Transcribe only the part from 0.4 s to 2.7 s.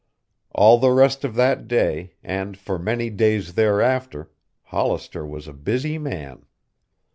All the rest of that day, and